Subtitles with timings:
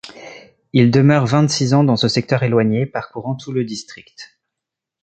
[0.73, 4.39] Il demeure vingt-six ans dans ce secteur éloigné, parcourant tout le district.